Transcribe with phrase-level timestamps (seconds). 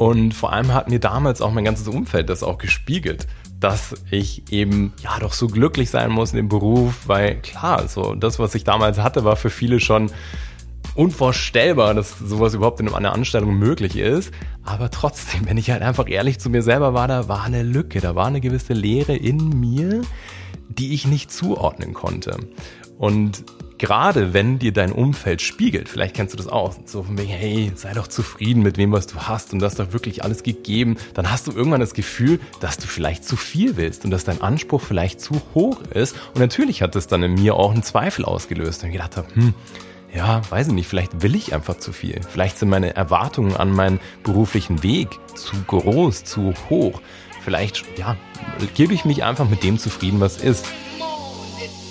[0.00, 3.26] Und vor allem hat mir damals auch mein ganzes Umfeld das auch gespiegelt,
[3.60, 8.14] dass ich eben ja doch so glücklich sein muss in dem Beruf, weil klar, so
[8.14, 10.10] das, was ich damals hatte, war für viele schon
[10.94, 14.32] unvorstellbar, dass sowas überhaupt in einer Anstellung möglich ist.
[14.64, 18.00] Aber trotzdem, wenn ich halt einfach ehrlich zu mir selber war, da war eine Lücke,
[18.00, 20.00] da war eine gewisse Leere in mir,
[20.70, 22.38] die ich nicht zuordnen konnte.
[22.96, 23.44] Und
[23.80, 27.72] gerade wenn dir dein Umfeld spiegelt, vielleicht kennst du das auch, so von wegen, hey,
[27.74, 31.30] sei doch zufrieden mit dem, was du hast und das doch wirklich alles gegeben, dann
[31.30, 34.82] hast du irgendwann das Gefühl, dass du vielleicht zu viel willst und dass dein Anspruch
[34.82, 36.14] vielleicht zu hoch ist.
[36.34, 39.34] Und natürlich hat das dann in mir auch einen Zweifel ausgelöst, und ich gedacht habe,
[39.34, 39.54] hm,
[40.14, 42.20] ja, weiß ich nicht, vielleicht will ich einfach zu viel.
[42.28, 47.00] Vielleicht sind meine Erwartungen an meinen beruflichen Weg zu groß, zu hoch.
[47.42, 48.16] Vielleicht, ja,
[48.74, 50.66] gebe ich mich einfach mit dem zufrieden, was ist.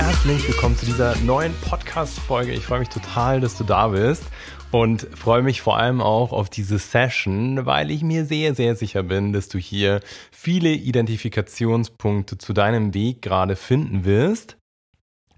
[0.00, 2.52] Herzlich willkommen zu dieser neuen Podcast-Folge.
[2.52, 4.22] Ich freue mich total, dass du da bist
[4.70, 9.02] und freue mich vor allem auch auf diese Session, weil ich mir sehr, sehr sicher
[9.02, 9.98] bin, dass du hier
[10.30, 14.56] viele Identifikationspunkte zu deinem Weg gerade finden wirst.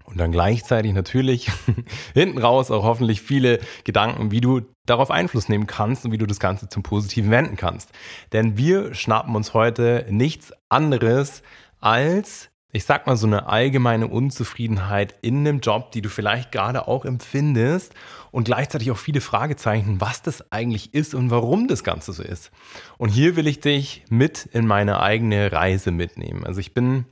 [0.03, 1.49] Und dann gleichzeitig natürlich
[2.13, 6.27] hinten raus auch hoffentlich viele Gedanken, wie du darauf Einfluss nehmen kannst und wie du
[6.27, 7.89] das Ganze zum Positiven wenden kannst.
[8.31, 11.41] Denn wir schnappen uns heute nichts anderes
[11.79, 16.87] als ich sag mal, so eine allgemeine Unzufriedenheit in einem Job, die du vielleicht gerade
[16.87, 17.93] auch empfindest
[18.31, 22.51] und gleichzeitig auch viele Fragezeichen, was das eigentlich ist und warum das Ganze so ist.
[22.97, 26.45] Und hier will ich dich mit in meine eigene Reise mitnehmen.
[26.45, 27.05] Also ich bin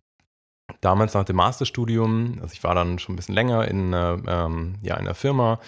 [0.81, 4.95] damals nach dem Masterstudium, also ich war dann schon ein bisschen länger in, ähm, ja,
[4.95, 5.59] in einer Firma,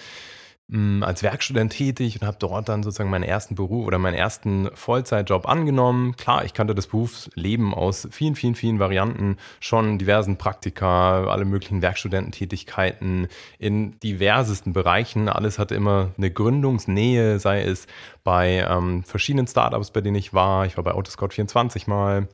[1.02, 5.46] als Werkstudent tätig und habe dort dann sozusagen meinen ersten Beruf oder meinen ersten Vollzeitjob
[5.46, 6.16] angenommen.
[6.16, 11.82] Klar, ich kannte das Berufsleben aus vielen, vielen, vielen Varianten, schon diversen Praktika, alle möglichen
[11.82, 13.28] Werkstudententätigkeiten
[13.58, 15.28] in diversesten Bereichen.
[15.28, 17.86] Alles hatte immer eine Gründungsnähe, sei es
[18.24, 20.64] bei ähm, verschiedenen Startups, bei denen ich war.
[20.64, 22.28] Ich war bei Autoscout 24 mal,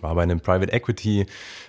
[0.00, 1.26] war bei einem Private Equity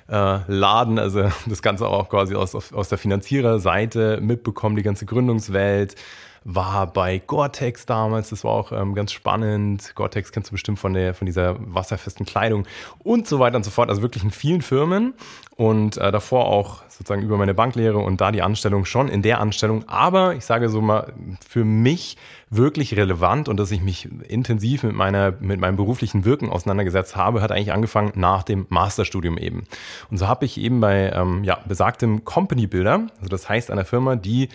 [0.10, 5.96] äh, Laden, also das Ganze auch quasi aus, aus der Finanziererseite mitbekommen, die ganze Gründungswelt.
[6.44, 9.94] War bei Gore-Tex damals, das war auch ähm, ganz spannend.
[9.94, 12.66] Gore-Tex kennst du bestimmt von, der, von dieser wasserfesten Kleidung
[13.04, 13.90] und so weiter und so fort.
[13.90, 15.14] Also wirklich in vielen Firmen
[15.56, 19.40] und äh, davor auch sozusagen über meine Banklehre und da die Anstellung schon in der
[19.40, 19.88] Anstellung.
[19.88, 21.14] Aber ich sage so mal,
[21.48, 22.18] für mich
[22.50, 27.44] wirklich relevant und dass ich mich intensiv mit meiner, mit meinem beruflichen Wirken auseinandergesetzt habe,
[27.44, 29.66] hat eigentlich angefangen nach dem Masterstudium eben.
[30.10, 33.86] Und so habe ich eben bei ähm, ja, besagtem Company Builder, also das heißt einer
[33.86, 34.50] Firma, die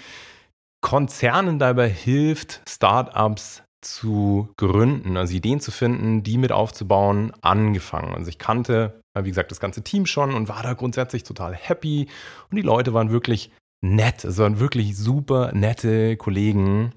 [0.81, 8.15] Konzernen dabei hilft, Startups zu gründen, also Ideen zu finden, die mit aufzubauen, angefangen.
[8.15, 12.09] Also ich kannte, wie gesagt, das ganze Team schon und war da grundsätzlich total happy
[12.51, 13.51] und die Leute waren wirklich
[13.85, 16.93] nett, es waren wirklich super nette Kollegen.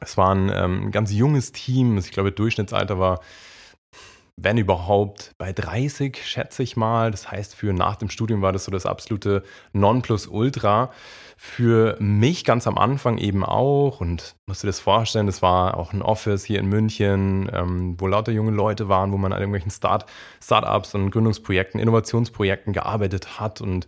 [0.00, 3.20] Es war ein ähm, ganz junges Team, ich glaube, Durchschnittsalter war,
[4.36, 7.10] wenn überhaupt, bei 30, schätze ich mal.
[7.10, 10.90] Das heißt, für nach dem Studium war das so das absolute Nonplusultra
[11.36, 15.92] für mich ganz am Anfang eben auch und musst du das vorstellen, das war auch
[15.92, 19.72] ein Office hier in München, ähm, wo lauter junge Leute waren, wo man an irgendwelchen
[19.72, 20.06] Start
[20.40, 23.86] Startups und Gründungsprojekten, Innovationsprojekten gearbeitet hat und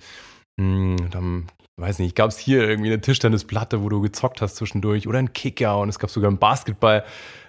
[0.57, 1.47] mh, hm, dann
[1.77, 5.33] weiß nicht, gab es hier irgendwie eine Tischtennisplatte, wo du gezockt hast zwischendurch oder ein
[5.33, 6.39] Kicker und es gab sogar einen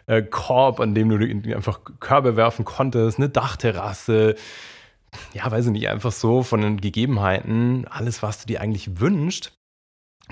[0.05, 4.35] Basketballkorb, an dem du einfach Körbe werfen konntest, eine Dachterrasse,
[5.33, 9.53] ja, weiß ich nicht, einfach so von den Gegebenheiten, alles, was du dir eigentlich wünschst.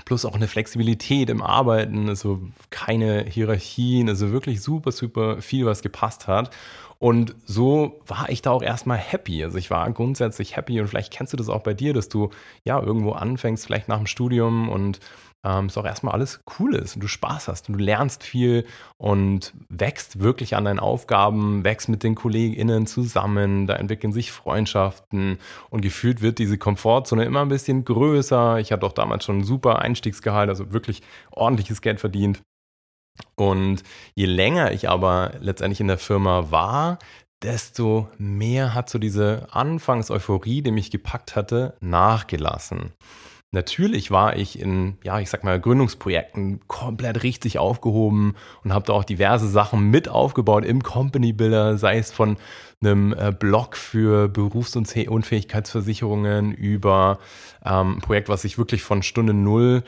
[0.04, 2.40] Plus auch eine Flexibilität im Arbeiten, also
[2.70, 6.50] keine Hierarchien, also wirklich super, super viel, was gepasst hat.
[6.98, 9.44] Und so war ich da auch erstmal happy.
[9.44, 12.30] Also ich war grundsätzlich happy und vielleicht kennst du das auch bei dir, dass du
[12.64, 15.00] ja irgendwo anfängst, vielleicht nach dem Studium und
[15.44, 18.64] ähm, es auch erstmal alles cool ist und du Spaß hast und du lernst viel
[18.96, 25.38] und wächst wirklich an deinen Aufgaben, wächst mit den KollegInnen zusammen, da entwickeln sich Freundschaften
[25.70, 28.58] und gefühlt wird diese Komfortzone immer ein bisschen größer.
[28.58, 32.42] Ich hatte auch damals schon ein super Einstiegsgehalt, also wirklich ordentliches Geld verdient.
[33.36, 33.82] Und
[34.14, 36.98] je länger ich aber letztendlich in der Firma war,
[37.42, 42.92] desto mehr hat so diese Anfangseuphorie, die mich gepackt hatte, nachgelassen.
[43.54, 48.34] Natürlich war ich in, ja, ich sag mal, Gründungsprojekten komplett richtig aufgehoben
[48.64, 52.36] und habe da auch diverse Sachen mit aufgebaut im Company Builder, sei es von
[52.80, 57.20] einem äh, Blog für Berufsunfähigkeitsversicherungen über
[57.64, 59.84] ähm, ein Projekt, was ich wirklich von Stunde Null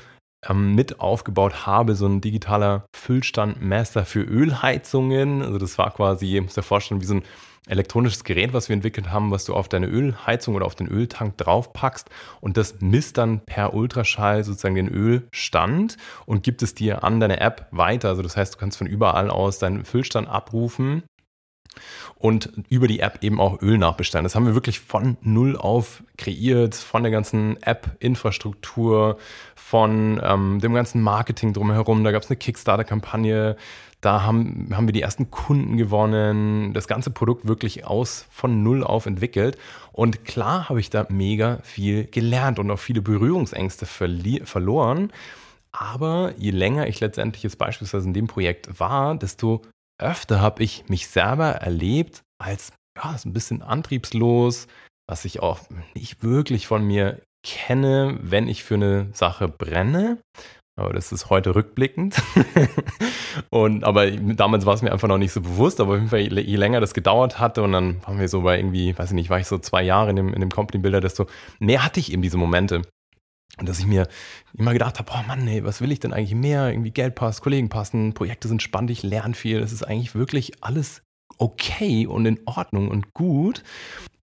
[0.48, 5.42] ähm, mit aufgebaut habe, so ein digitaler Füllstandmesser für Ölheizungen.
[5.42, 7.22] Also das war quasi, muss dir vorstellen, wie so ein
[7.66, 11.36] elektronisches Gerät, was wir entwickelt haben, was du auf deine Ölheizung oder auf den Öltank
[11.36, 12.08] draufpackst
[12.40, 15.96] und das misst dann per Ultraschall sozusagen den Ölstand
[16.26, 18.08] und gibt es dir an deine App weiter.
[18.10, 21.02] Also das heißt, du kannst von überall aus deinen Füllstand abrufen
[22.16, 24.24] und über die App eben auch Öl nachbestellen.
[24.24, 29.18] Das haben wir wirklich von null auf kreiert, von der ganzen App-Infrastruktur,
[29.54, 32.04] von ähm, dem ganzen Marketing drumherum.
[32.04, 33.56] Da gab es eine Kickstarter-Kampagne,
[34.00, 38.84] da haben, haben wir die ersten Kunden gewonnen, das ganze Produkt wirklich aus von null
[38.84, 39.58] auf entwickelt.
[39.92, 45.12] Und klar habe ich da mega viel gelernt und auch viele Berührungsängste verloren.
[45.72, 49.62] Aber je länger ich letztendlich jetzt beispielsweise in dem Projekt war, desto
[49.98, 54.66] öfter habe ich mich selber erlebt als ja, so ein bisschen antriebslos,
[55.08, 55.60] was ich auch
[55.94, 60.18] nicht wirklich von mir kenne, wenn ich für eine Sache brenne.
[60.78, 62.20] Aber das ist heute rückblickend.
[63.50, 65.80] und, aber damals war es mir einfach noch nicht so bewusst.
[65.80, 68.58] Aber auf jeden Fall, je, länger das gedauert hatte und dann waren wir so bei
[68.58, 71.00] irgendwie, weiß ich nicht, war ich so zwei Jahre in dem, in dem Company Builder,
[71.00, 71.26] desto
[71.60, 72.82] mehr hatte ich eben diese Momente.
[73.58, 74.06] Und dass ich mir
[74.56, 76.70] immer gedacht habe, oh Mann, ey, was will ich denn eigentlich mehr?
[76.70, 79.60] Irgendwie Geld passt, Kollegen passen, Projekte sind spannend, ich lerne viel.
[79.60, 81.02] Das ist eigentlich wirklich alles
[81.38, 83.62] okay und in Ordnung und gut.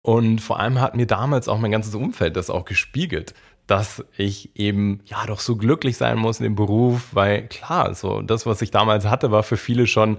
[0.01, 3.33] Und vor allem hat mir damals auch mein ganzes Umfeld das auch gespiegelt
[3.71, 8.21] dass ich eben ja doch so glücklich sein muss in dem Beruf, weil klar, so
[8.21, 10.17] das, was ich damals hatte, war für viele schon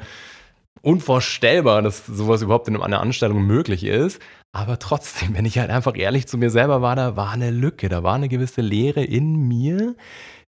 [0.80, 4.20] unvorstellbar, dass sowas überhaupt in einer Anstellung möglich ist.
[4.52, 7.88] Aber trotzdem, wenn ich halt einfach ehrlich zu mir selber war, da war eine Lücke,
[7.88, 9.94] da war eine gewisse Leere in mir,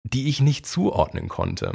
[0.03, 1.73] die ich nicht zuordnen konnte.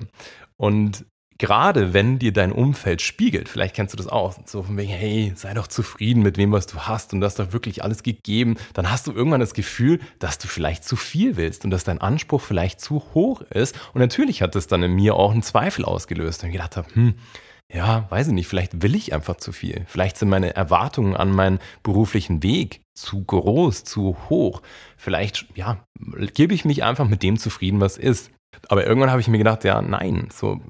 [0.56, 1.04] Und
[1.38, 5.32] gerade wenn dir dein Umfeld spiegelt, vielleicht kennst du das auch, so von wegen, hey,
[5.34, 8.56] sei doch zufrieden mit dem, was du hast und du hast doch wirklich alles gegeben,
[8.72, 12.00] dann hast du irgendwann das Gefühl, dass du vielleicht zu viel willst und dass dein
[12.00, 13.76] Anspruch vielleicht zu hoch ist.
[13.92, 16.94] Und natürlich hat das dann in mir auch einen Zweifel ausgelöst und ich gedacht habe,
[16.94, 17.14] hm,
[17.74, 19.84] ja, weiß ich nicht, vielleicht will ich einfach zu viel.
[19.88, 24.62] Vielleicht sind meine Erwartungen an meinen beruflichen Weg zu groß, zu hoch.
[24.96, 25.84] Vielleicht, ja,
[26.34, 28.30] gebe ich mich einfach mit dem zufrieden, was ist.
[28.68, 30.60] Aber irgendwann habe ich mir gedacht, ja, nein, so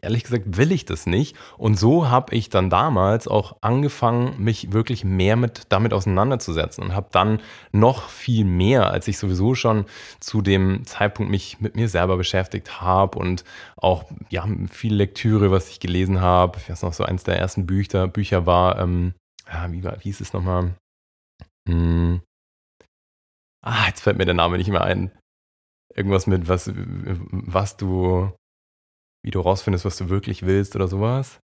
[0.00, 1.36] ehrlich gesagt will ich das nicht.
[1.58, 6.94] Und so habe ich dann damals auch angefangen, mich wirklich mehr mit damit auseinanderzusetzen und
[6.94, 7.40] habe dann
[7.72, 9.84] noch viel mehr, als ich sowieso schon
[10.20, 13.44] zu dem Zeitpunkt mich mit mir selber beschäftigt habe und
[13.76, 16.58] auch ja viel Lektüre, was ich gelesen habe.
[16.58, 19.14] Ich weiß noch so eins der ersten Bücher, Bücher war, ähm,
[19.46, 20.74] ja, wie, war, wie hieß es nochmal?
[21.68, 22.22] Hm.
[23.62, 25.10] Ah, jetzt fällt mir der Name nicht mehr ein.
[25.94, 28.30] Irgendwas mit was, was du
[29.26, 31.40] wie du rausfindest, was du wirklich willst oder sowas.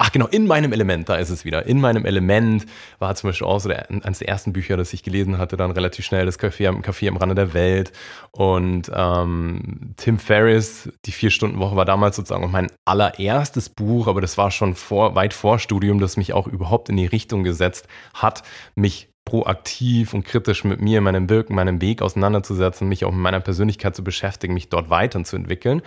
[0.00, 1.66] Ach genau, in meinem Element, da ist es wieder.
[1.66, 2.64] In meinem Element
[3.00, 5.72] war zum Beispiel auch so der, eines der ersten Bücher, das ich gelesen hatte, dann
[5.72, 7.92] relativ schnell das Café, Café am Rande der Welt.
[8.30, 14.50] Und ähm, Tim Ferriss, die Vier-Stunden-Woche war damals sozusagen mein allererstes Buch, aber das war
[14.50, 18.42] schon vor, weit vor Studium, das mich auch überhaupt in die Richtung gesetzt hat,
[18.74, 23.40] mich proaktiv und kritisch mit mir, meinem Wirken, meinem Weg auseinanderzusetzen, mich auch mit meiner
[23.40, 25.82] Persönlichkeit zu beschäftigen, mich dort weiterzuentwickeln.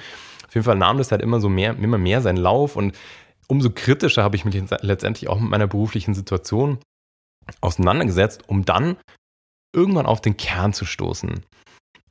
[0.51, 2.94] Auf jeden Fall nahm das halt immer so mehr, immer mehr seinen Lauf und
[3.47, 6.78] umso kritischer habe ich mich letztendlich auch mit meiner beruflichen Situation
[7.61, 8.97] auseinandergesetzt, um dann
[9.73, 11.40] irgendwann auf den Kern zu stoßen.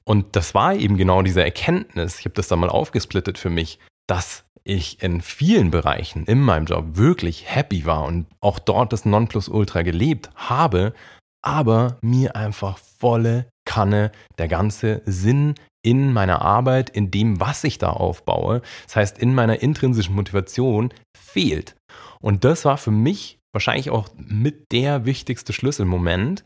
[0.04, 3.78] Und das war eben genau diese Erkenntnis, ich habe das dann mal aufgesplittet für mich,
[4.06, 9.04] dass ich in vielen Bereichen in meinem Job wirklich happy war und auch dort das
[9.04, 10.94] Nonplusultra gelebt habe,
[11.42, 17.78] aber mir einfach volle Kanne der ganze Sinn in meiner Arbeit, in dem, was ich
[17.78, 21.76] da aufbaue, das heißt in meiner intrinsischen Motivation, fehlt.
[22.20, 26.44] Und das war für mich wahrscheinlich auch mit der wichtigste Schlüsselmoment,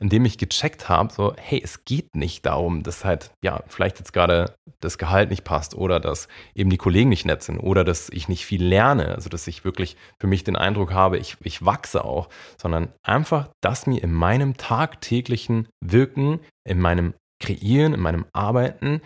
[0.00, 3.98] in dem ich gecheckt habe, so, hey, es geht nicht darum, dass halt, ja, vielleicht
[3.98, 7.84] jetzt gerade das Gehalt nicht passt oder dass eben die Kollegen nicht nett sind oder
[7.84, 11.36] dass ich nicht viel lerne, also dass ich wirklich für mich den Eindruck habe, ich,
[11.42, 12.28] ich wachse auch,
[12.60, 19.00] sondern einfach, dass mir in meinem tagtäglichen Wirken, in meinem Kreieren, in meinem Arbeiten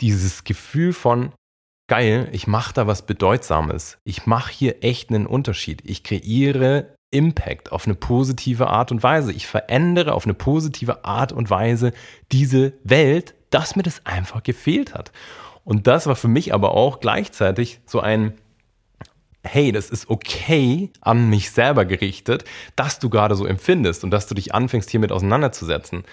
[0.00, 1.32] dieses Gefühl von,
[1.88, 3.98] geil, ich mache da was Bedeutsames.
[4.04, 5.82] Ich mache hier echt einen Unterschied.
[5.84, 9.32] Ich kreiere Impact auf eine positive Art und Weise.
[9.32, 11.92] Ich verändere auf eine positive Art und Weise
[12.30, 15.12] diese Welt, dass mir das einfach gefehlt hat.
[15.64, 18.34] Und das war für mich aber auch gleichzeitig so ein,
[19.42, 22.44] hey, das ist okay an mich selber gerichtet,
[22.76, 26.04] dass du gerade so empfindest und dass du dich anfängst, hiermit auseinanderzusetzen.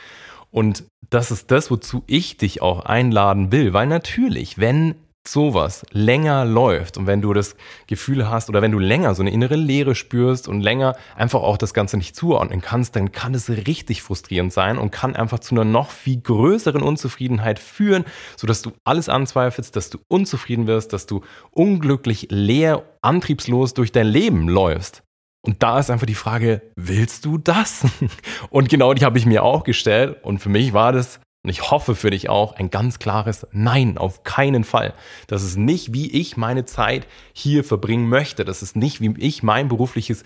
[0.52, 4.96] Und das ist das, wozu ich dich auch einladen will, weil natürlich, wenn
[5.28, 7.56] sowas länger läuft und wenn du das
[7.88, 11.58] Gefühl hast oder wenn du länger so eine innere Leere spürst und länger einfach auch
[11.58, 15.56] das Ganze nicht zuordnen kannst, dann kann es richtig frustrierend sein und kann einfach zu
[15.56, 18.06] einer noch viel größeren Unzufriedenheit führen,
[18.36, 24.08] sodass du alles anzweifelst, dass du unzufrieden wirst, dass du unglücklich, leer, antriebslos durch dein
[24.08, 25.04] Leben läufst.
[25.48, 27.86] Und da ist einfach die Frage, willst du das?
[28.50, 30.18] Und genau die habe ich mir auch gestellt.
[30.24, 33.98] Und für mich war das und ich hoffe für dich auch ein ganz klares Nein,
[33.98, 34.94] auf keinen Fall.
[35.28, 38.44] Das ist nicht, wie ich meine Zeit hier verbringen möchte.
[38.44, 40.24] Das ist nicht, wie ich mein berufliches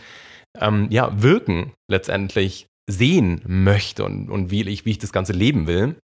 [0.59, 5.67] ähm, ja, Wirken letztendlich sehen möchte und, und wie, ich, wie ich das Ganze leben
[5.67, 5.95] will.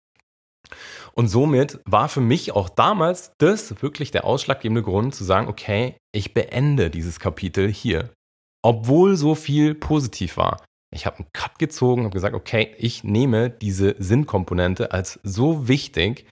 [1.14, 5.96] Und somit war für mich auch damals das wirklich der ausschlaggebende Grund zu sagen, okay,
[6.14, 8.12] ich beende dieses Kapitel hier.
[8.64, 10.64] Obwohl so viel positiv war.
[10.94, 16.28] Ich habe einen Cut gezogen, habe gesagt, okay, ich nehme diese Sinnkomponente als so wichtig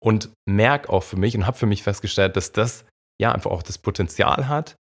[0.00, 2.84] und merke auch für mich und habe für mich festgestellt, dass das
[3.20, 4.76] ja einfach auch das Potenzial hat,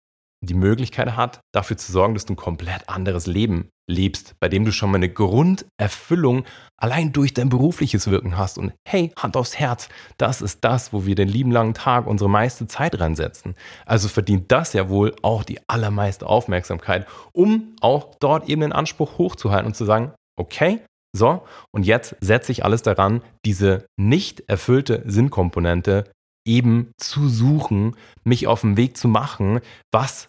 [0.44, 4.64] die Möglichkeit hat, dafür zu sorgen, dass du ein komplett anderes Leben lebst, bei dem
[4.64, 6.44] du schon mal eine Grunderfüllung
[6.76, 8.58] allein durch dein berufliches Wirken hast.
[8.58, 9.88] Und hey, Hand aufs Herz,
[10.18, 13.54] das ist das, wo wir den lieben langen Tag unsere meiste Zeit reinsetzen.
[13.84, 19.18] Also verdient das ja wohl auch die allermeiste Aufmerksamkeit, um auch dort eben den Anspruch
[19.18, 20.80] hochzuhalten und zu sagen, okay,
[21.16, 26.04] so, und jetzt setze ich alles daran, diese nicht erfüllte Sinnkomponente
[26.46, 29.60] eben zu suchen, mich auf den Weg zu machen,
[29.92, 30.28] was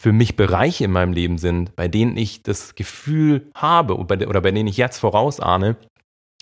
[0.00, 4.50] für mich Bereiche in meinem Leben sind, bei denen ich das Gefühl habe oder bei,
[4.50, 5.76] denen ich jetzt vorausahne,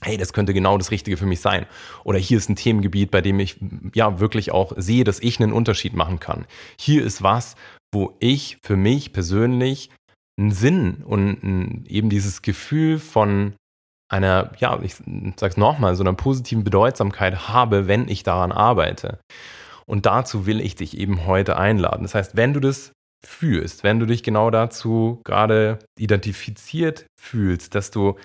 [0.02, 1.66] hey, das könnte genau das Richtige für mich sein.
[2.02, 3.56] Oder hier ist ein Themengebiet, bei dem ich
[3.94, 6.46] ja wirklich auch sehe, dass ich einen Unterschied machen kann.
[6.78, 7.54] Hier ist was,
[7.92, 9.90] wo ich für mich persönlich
[10.37, 13.54] einen Sinn und eben dieses Gefühl von
[14.11, 14.96] einer, ja, ich
[15.37, 19.20] sag's nochmal, so einer positiven Bedeutsamkeit habe, wenn ich daran arbeite.
[19.87, 22.02] Und dazu will ich dich eben heute einladen.
[22.02, 22.92] Das heißt, wenn du das
[23.26, 28.16] fühlst, wenn du dich genau dazu gerade identifiziert fühlst, dass du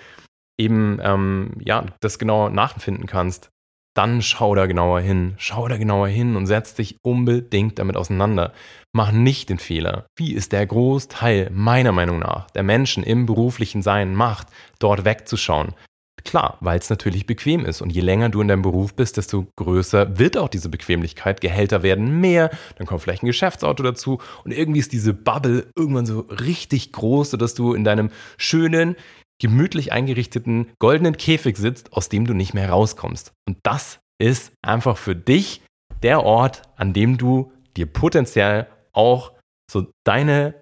[0.57, 3.49] eben ähm, ja das genau nachempfinden kannst,
[3.95, 8.53] dann schau da genauer hin, schau da genauer hin und setz dich unbedingt damit auseinander.
[8.93, 13.81] Mach nicht den Fehler, wie es der Großteil meiner Meinung nach der Menschen im beruflichen
[13.81, 14.47] Sein macht,
[14.79, 15.73] dort wegzuschauen,
[16.23, 17.81] Klar, weil es natürlich bequem ist.
[17.81, 21.41] Und je länger du in deinem Beruf bist, desto größer wird auch diese Bequemlichkeit.
[21.41, 24.19] Gehälter werden mehr, dann kommt vielleicht ein Geschäftsauto dazu.
[24.43, 28.95] Und irgendwie ist diese Bubble irgendwann so richtig groß, sodass du in deinem schönen,
[29.41, 33.31] gemütlich eingerichteten goldenen Käfig sitzt, aus dem du nicht mehr rauskommst.
[33.47, 35.61] Und das ist einfach für dich
[36.03, 39.31] der Ort, an dem du dir potenziell auch
[39.71, 40.59] so deine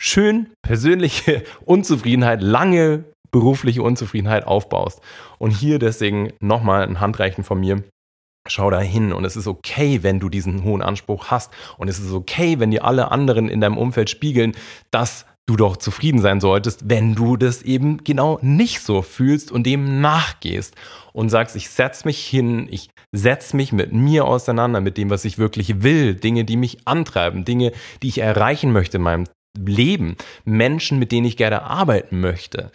[0.00, 3.04] schön persönliche Unzufriedenheit lange
[3.34, 5.00] berufliche Unzufriedenheit aufbaust.
[5.38, 7.82] Und hier deswegen nochmal ein Handreichen von mir.
[8.46, 11.98] Schau da hin und es ist okay, wenn du diesen hohen Anspruch hast und es
[11.98, 14.54] ist okay, wenn dir alle anderen in deinem Umfeld spiegeln,
[14.92, 19.64] dass du doch zufrieden sein solltest, wenn du das eben genau nicht so fühlst und
[19.66, 20.76] dem nachgehst
[21.12, 25.24] und sagst, ich setz mich hin, ich setz mich mit mir auseinander, mit dem, was
[25.24, 27.72] ich wirklich will, Dinge, die mich antreiben, Dinge,
[28.02, 29.24] die ich erreichen möchte in meinem
[29.58, 32.70] Leben, Menschen, mit denen ich gerne arbeiten möchte.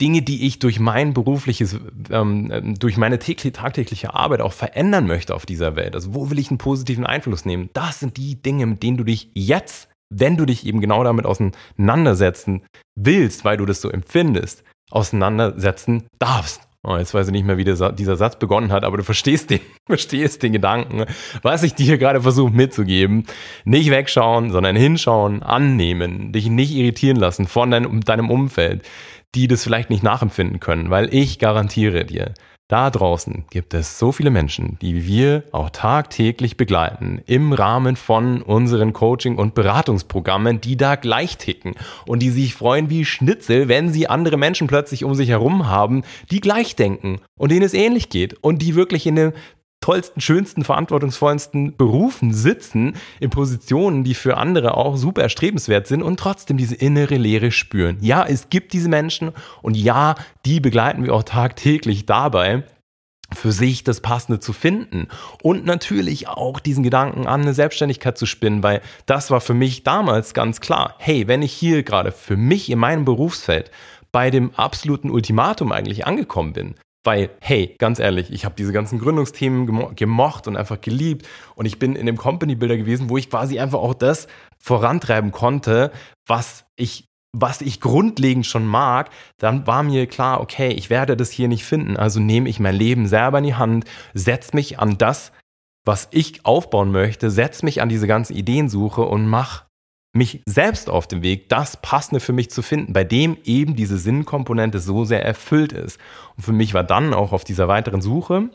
[0.00, 1.78] Dinge, die ich durch mein berufliches,
[2.10, 5.94] ähm, durch meine tägliche, tagtägliche Arbeit auch verändern möchte auf dieser Welt.
[5.94, 7.70] Also wo will ich einen positiven Einfluss nehmen?
[7.72, 11.24] Das sind die Dinge, mit denen du dich jetzt, wenn du dich eben genau damit
[11.24, 12.62] auseinandersetzen
[12.94, 16.60] willst, weil du das so empfindest, auseinandersetzen darfst.
[16.88, 19.58] Oh, jetzt weiß ich nicht mehr, wie dieser, Satz begonnen hat, aber du verstehst den,
[19.86, 21.04] verstehst den Gedanken,
[21.42, 23.24] was ich dir gerade versuche mitzugeben.
[23.64, 28.86] Nicht wegschauen, sondern hinschauen, annehmen, dich nicht irritieren lassen von deinem, deinem Umfeld
[29.36, 32.32] die das vielleicht nicht nachempfinden können, weil ich garantiere dir,
[32.68, 38.42] da draußen gibt es so viele Menschen, die wir auch tagtäglich begleiten im Rahmen von
[38.42, 41.74] unseren Coaching- und Beratungsprogrammen, die da gleich ticken
[42.06, 46.02] und die sich freuen wie Schnitzel, wenn sie andere Menschen plötzlich um sich herum haben,
[46.32, 49.32] die gleich denken und denen es ähnlich geht und die wirklich in einem
[49.80, 56.18] tollsten, schönsten, verantwortungsvollsten Berufen sitzen, in Positionen, die für andere auch super erstrebenswert sind und
[56.18, 57.98] trotzdem diese innere Leere spüren.
[58.00, 62.64] Ja, es gibt diese Menschen und ja, die begleiten wir auch tagtäglich dabei,
[63.32, 65.08] für sich das Passende zu finden
[65.42, 69.82] und natürlich auch diesen Gedanken an eine Selbstständigkeit zu spinnen, weil das war für mich
[69.82, 70.94] damals ganz klar.
[70.98, 73.70] Hey, wenn ich hier gerade für mich in meinem Berufsfeld
[74.12, 76.74] bei dem absoluten Ultimatum eigentlich angekommen bin,
[77.06, 81.26] weil, hey, ganz ehrlich, ich habe diese ganzen Gründungsthemen gemocht und einfach geliebt.
[81.54, 84.26] Und ich bin in dem Company Builder gewesen, wo ich quasi einfach auch das
[84.58, 85.92] vorantreiben konnte,
[86.26, 87.04] was ich
[87.38, 91.64] was ich grundlegend schon mag, dann war mir klar, okay, ich werde das hier nicht
[91.64, 91.98] finden.
[91.98, 93.84] Also nehme ich mein Leben selber in die Hand,
[94.14, 95.32] setze mich an das,
[95.84, 99.65] was ich aufbauen möchte, setze mich an diese ganze Ideensuche und mach
[100.16, 103.98] mich selbst auf den Weg, das Passende für mich zu finden, bei dem eben diese
[103.98, 105.98] Sinnkomponente so sehr erfüllt ist.
[106.36, 108.50] Und für mich war dann auch auf dieser weiteren Suche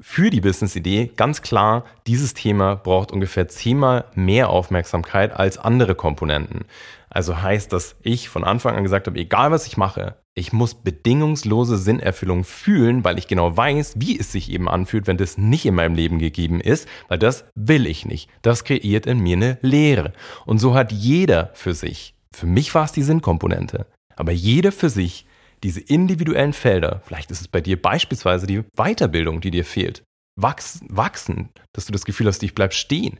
[0.00, 6.64] für die Business-Idee ganz klar, dieses Thema braucht ungefähr zehnmal mehr Aufmerksamkeit als andere Komponenten.
[7.08, 10.74] Also heißt, dass ich von Anfang an gesagt habe, egal was ich mache, ich muss
[10.74, 15.64] bedingungslose Sinnerfüllung fühlen, weil ich genau weiß, wie es sich eben anfühlt, wenn das nicht
[15.64, 18.28] in meinem Leben gegeben ist, weil das will ich nicht.
[18.42, 20.12] Das kreiert in mir eine Leere.
[20.44, 24.90] Und so hat jeder für sich, für mich war es die Sinnkomponente, aber jeder für
[24.90, 25.24] sich
[25.62, 30.02] diese individuellen Felder, vielleicht ist es bei dir beispielsweise die Weiterbildung, die dir fehlt,
[30.36, 33.18] wachsen, wachsen dass du das Gefühl hast, ich bleib stehen.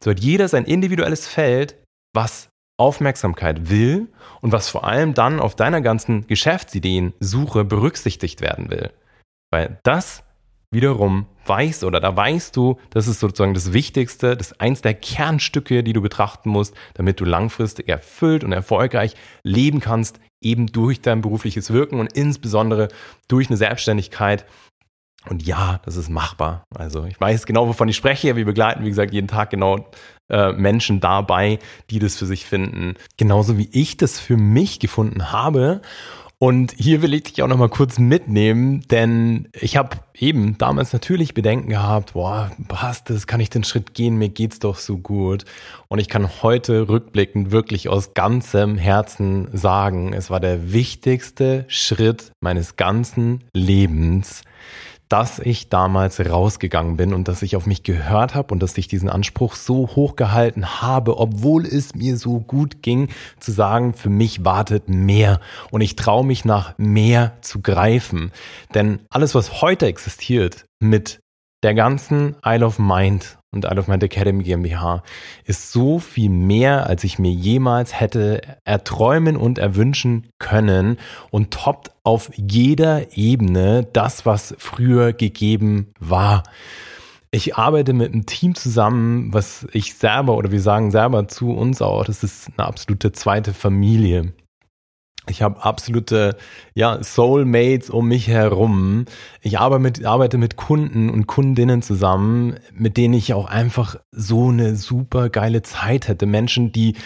[0.00, 1.76] So hat jeder sein individuelles Feld,
[2.14, 4.08] was Aufmerksamkeit will
[4.40, 8.90] und was vor allem dann auf deiner ganzen Geschäftsideen-Suche berücksichtigt werden will.
[9.52, 10.23] Weil das
[10.74, 14.94] wiederum weißt oder da weißt du, das ist sozusagen das Wichtigste, das ist eins der
[14.94, 21.00] Kernstücke, die du betrachten musst, damit du langfristig erfüllt und erfolgreich leben kannst, eben durch
[21.00, 22.88] dein berufliches Wirken und insbesondere
[23.28, 24.46] durch eine Selbstständigkeit.
[25.28, 26.64] Und ja, das ist machbar.
[26.74, 28.36] Also ich weiß genau, wovon ich spreche.
[28.36, 29.88] Wir begleiten, wie gesagt, jeden Tag genau
[30.28, 32.94] äh, Menschen dabei, die das für sich finden.
[33.16, 35.80] Genauso wie ich das für mich gefunden habe.
[36.44, 41.32] Und hier will ich dich auch nochmal kurz mitnehmen, denn ich habe eben damals natürlich
[41.32, 45.46] Bedenken gehabt, boah, passt das, kann ich den Schritt gehen, mir geht's doch so gut.
[45.88, 52.32] Und ich kann heute rückblickend wirklich aus ganzem Herzen sagen, es war der wichtigste Schritt
[52.40, 54.42] meines ganzen Lebens,
[55.08, 58.88] dass ich damals rausgegangen bin und dass ich auf mich gehört habe und dass ich
[58.88, 63.08] diesen Anspruch so hoch gehalten habe, obwohl es mir so gut ging,
[63.38, 68.32] zu sagen, für mich wartet mehr und ich traue mich nach mehr zu greifen.
[68.74, 71.20] Denn alles, was heute existiert mit
[71.62, 75.02] der ganzen Isle of Mind und Isle of Mind Academy GmbH
[75.44, 80.98] ist so viel mehr, als ich mir jemals hätte erträumen und erwünschen können
[81.30, 86.42] und toppt auf jeder Ebene das, was früher gegeben war.
[87.30, 91.82] Ich arbeite mit einem Team zusammen, was ich selber oder wir sagen selber zu uns
[91.82, 94.32] auch, das ist eine absolute zweite Familie.
[95.28, 96.36] Ich habe absolute
[96.74, 99.06] ja, Soulmates um mich herum.
[99.40, 104.48] Ich arbeite mit, arbeite mit Kunden und Kundinnen zusammen, mit denen ich auch einfach so
[104.48, 106.26] eine super geile Zeit hätte.
[106.26, 106.96] Menschen, die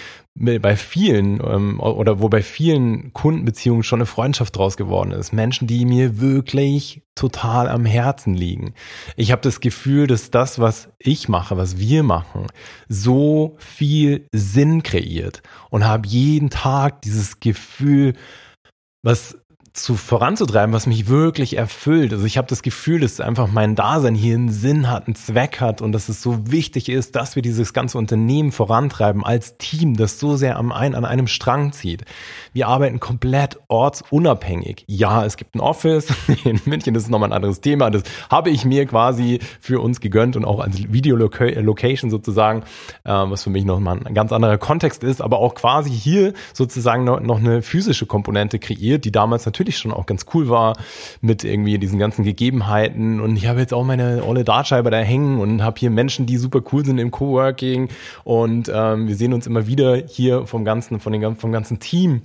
[0.41, 5.33] bei vielen ähm, oder wo bei vielen Kundenbeziehungen schon eine Freundschaft draus geworden ist.
[5.33, 8.75] Menschen, die mir wirklich total am Herzen liegen.
[9.17, 12.47] Ich habe das Gefühl, dass das, was ich mache, was wir machen,
[12.89, 18.15] so viel Sinn kreiert und habe jeden Tag dieses Gefühl,
[19.03, 19.39] was
[19.83, 22.13] zu voranzutreiben, was mich wirklich erfüllt.
[22.13, 25.61] Also ich habe das Gefühl, dass einfach mein Dasein hier einen Sinn hat, einen Zweck
[25.61, 29.97] hat und dass es so wichtig ist, dass wir dieses ganze Unternehmen vorantreiben als Team,
[29.97, 32.05] das so sehr am ein, an einem Strang zieht.
[32.53, 34.85] Wir arbeiten komplett ortsunabhängig.
[34.87, 36.09] Ja, es gibt ein Office
[36.45, 37.91] in München, das ist nochmal ein anderes Thema.
[37.91, 42.63] Das habe ich mir quasi für uns gegönnt und auch als Videolocation sozusagen,
[43.05, 47.05] äh, was für mich nochmal ein ganz anderer Kontext ist, aber auch quasi hier sozusagen
[47.05, 50.77] noch eine physische Komponente kreiert, die damals natürlich natürlich schon auch ganz cool war
[51.21, 53.21] mit irgendwie diesen ganzen Gegebenheiten.
[53.21, 56.39] Und ich habe jetzt auch meine olle Dartscheibe da hängen und habe hier Menschen, die
[56.39, 57.89] super cool sind im Coworking.
[58.25, 62.23] Und ähm, wir sehen uns immer wieder hier vom ganzen, von den, vom ganzen Team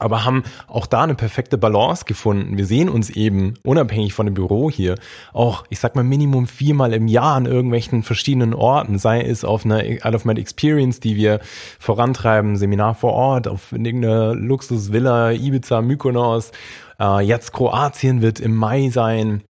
[0.00, 2.56] aber haben auch da eine perfekte Balance gefunden.
[2.56, 4.96] Wir sehen uns eben unabhängig von dem Büro hier
[5.32, 9.64] auch, ich sag mal, Minimum viermal im Jahr an irgendwelchen verschiedenen Orten, sei es auf
[9.64, 11.40] einer Out of My Experience, die wir
[11.78, 16.52] vorantreiben, Seminar vor Ort, auf irgendeiner Luxusvilla, Ibiza, Mykonos,
[16.98, 19.42] äh, jetzt Kroatien wird im Mai sein.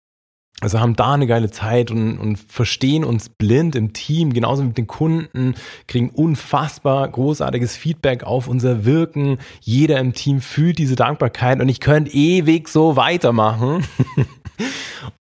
[0.61, 4.77] Also haben da eine geile Zeit und, und verstehen uns blind im Team, genauso mit
[4.77, 5.55] den Kunden,
[5.87, 9.39] kriegen unfassbar großartiges Feedback auf unser Wirken.
[9.61, 13.85] Jeder im Team fühlt diese Dankbarkeit und ich könnte ewig so weitermachen.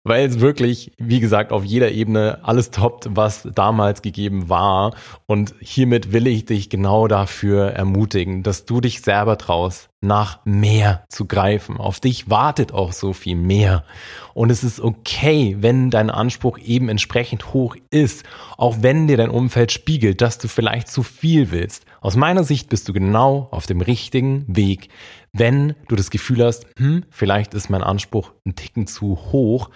[0.04, 4.94] weil es wirklich, wie gesagt, auf jeder Ebene alles toppt, was damals gegeben war.
[5.26, 11.04] Und hiermit will ich dich genau dafür ermutigen, dass du dich selber traust, nach mehr
[11.08, 11.76] zu greifen.
[11.76, 13.84] Auf dich wartet auch so viel mehr.
[14.32, 18.24] Und es ist okay, wenn dein Anspruch eben entsprechend hoch ist,
[18.56, 21.84] auch wenn dir dein Umfeld spiegelt, dass du vielleicht zu viel willst.
[22.00, 24.88] Aus meiner Sicht bist du genau auf dem richtigen Weg,
[25.32, 29.70] wenn du das Gefühl hast, hm, vielleicht ist mein Anspruch ein Ticken zu hoch,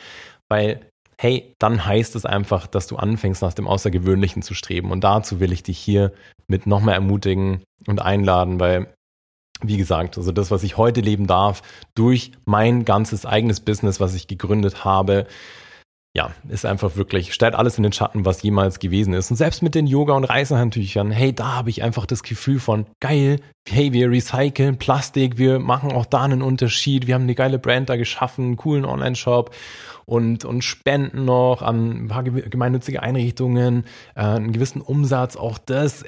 [0.49, 0.81] weil
[1.19, 4.91] hey, dann heißt es einfach, dass du anfängst, nach dem Außergewöhnlichen zu streben.
[4.91, 6.13] Und dazu will ich dich hier
[6.49, 8.93] mit nochmal ermutigen und einladen, weil
[9.63, 11.63] wie gesagt, also das, was ich heute leben darf,
[11.95, 15.27] durch mein ganzes eigenes Business, was ich gegründet habe,
[16.15, 19.31] ja, ist einfach wirklich, stellt alles in den Schatten, was jemals gewesen ist.
[19.31, 22.85] Und selbst mit den Yoga- und Reisehandtüchern, hey, da habe ich einfach das Gefühl von,
[23.01, 27.59] geil, hey, wir recyceln Plastik, wir machen auch da einen Unterschied, wir haben eine geile
[27.59, 29.55] Brand da geschaffen, einen coolen Online-Shop
[30.05, 33.85] und, und spenden noch an ein paar gemeinnützige Einrichtungen,
[34.15, 36.05] äh, einen gewissen Umsatz, auch das,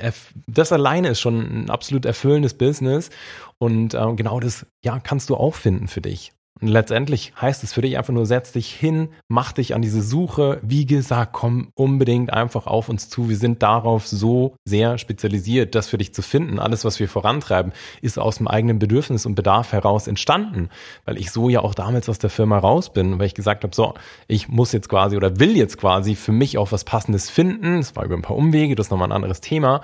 [0.47, 3.11] das alleine ist schon ein absolut erfüllendes Business.
[3.59, 6.33] Und äh, genau das, ja, kannst du auch finden für dich.
[6.65, 10.01] Und letztendlich heißt es für dich einfach nur, setz dich hin, mach dich an diese
[10.01, 10.61] Suche.
[10.63, 13.29] Wie gesagt, komm unbedingt einfach auf uns zu.
[13.29, 16.59] Wir sind darauf so sehr spezialisiert, das für dich zu finden.
[16.59, 20.71] Alles, was wir vorantreiben, ist aus dem eigenen Bedürfnis und Bedarf heraus entstanden,
[21.05, 23.77] weil ich so ja auch damals aus der Firma raus bin, weil ich gesagt habe,
[23.77, 23.93] so,
[24.27, 27.77] ich muss jetzt quasi oder will jetzt quasi für mich auch was Passendes finden.
[27.77, 29.83] Das war über ein paar Umwege, das ist nochmal ein anderes Thema.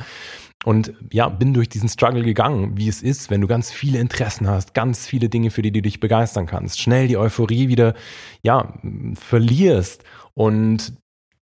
[0.65, 4.47] Und ja, bin durch diesen Struggle gegangen, wie es ist, wenn du ganz viele Interessen
[4.47, 7.95] hast, ganz viele Dinge, für die du dich begeistern kannst, schnell die Euphorie wieder,
[8.43, 8.75] ja,
[9.15, 10.93] verlierst und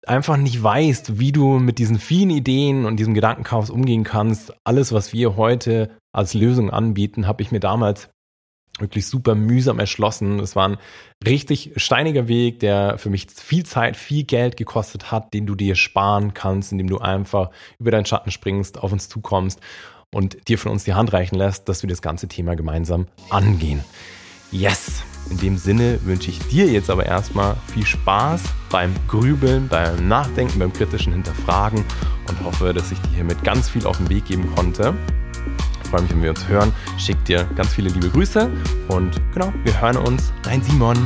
[0.05, 4.53] einfach nicht weißt, wie du mit diesen vielen Ideen und diesem Gedankenchaos umgehen kannst.
[4.63, 8.09] Alles, was wir heute als Lösung anbieten, habe ich mir damals
[8.79, 10.39] wirklich super mühsam erschlossen.
[10.39, 10.77] Es war ein
[11.25, 15.75] richtig steiniger Weg, der für mich viel Zeit, viel Geld gekostet hat, den du dir
[15.75, 19.59] sparen kannst, indem du einfach über deinen Schatten springst, auf uns zukommst
[20.13, 23.83] und dir von uns die Hand reichen lässt, dass wir das ganze Thema gemeinsam angehen.
[24.51, 25.03] Yes!
[25.29, 30.59] In dem Sinne wünsche ich dir jetzt aber erstmal viel Spaß beim Grübeln, beim Nachdenken,
[30.59, 31.83] beim kritischen Hinterfragen
[32.29, 34.93] und hoffe, dass ich dir hiermit ganz viel auf den Weg geben konnte
[35.85, 36.71] freue mich, wenn wir uns hören.
[36.97, 38.49] Schick dir ganz viele liebe Grüße
[38.87, 40.31] und genau, wir hören uns.
[40.43, 40.97] Dein Simon.